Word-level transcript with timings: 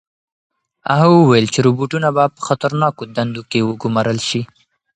هغه 0.99 1.09
وویل 1.15 1.47
چې 1.53 1.59
روبوټونه 1.67 2.07
به 2.15 2.23
په 2.35 2.41
خطرناکو 2.47 3.01
دندو 3.15 3.41
کې 3.49 3.59
وګمارل 3.69 4.19
شي. 4.29 4.41